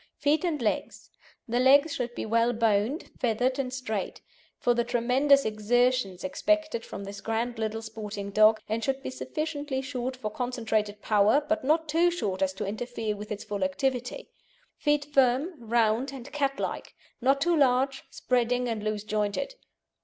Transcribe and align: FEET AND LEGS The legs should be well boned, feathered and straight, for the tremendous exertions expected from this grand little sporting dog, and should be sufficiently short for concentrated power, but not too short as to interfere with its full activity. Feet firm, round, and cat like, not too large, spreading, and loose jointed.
FEET 0.17 0.43
AND 0.43 0.63
LEGS 0.63 1.11
The 1.47 1.59
legs 1.59 1.93
should 1.93 2.15
be 2.15 2.25
well 2.25 2.53
boned, 2.53 3.11
feathered 3.19 3.59
and 3.59 3.71
straight, 3.71 4.19
for 4.57 4.73
the 4.73 4.83
tremendous 4.83 5.45
exertions 5.45 6.23
expected 6.23 6.83
from 6.83 7.03
this 7.03 7.21
grand 7.21 7.59
little 7.59 7.83
sporting 7.83 8.31
dog, 8.31 8.59
and 8.67 8.83
should 8.83 9.03
be 9.03 9.11
sufficiently 9.11 9.79
short 9.79 10.15
for 10.15 10.31
concentrated 10.31 11.03
power, 11.03 11.45
but 11.47 11.63
not 11.63 11.87
too 11.87 12.09
short 12.09 12.41
as 12.41 12.51
to 12.53 12.65
interfere 12.65 13.15
with 13.15 13.31
its 13.31 13.43
full 13.43 13.63
activity. 13.63 14.27
Feet 14.79 15.05
firm, 15.05 15.51
round, 15.59 16.11
and 16.11 16.31
cat 16.31 16.59
like, 16.59 16.95
not 17.21 17.39
too 17.39 17.55
large, 17.55 18.03
spreading, 18.09 18.67
and 18.67 18.81
loose 18.81 19.03
jointed. 19.03 19.53